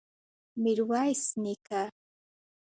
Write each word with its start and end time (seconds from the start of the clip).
ميرويس 0.61 1.23
نيکه! 1.43 1.81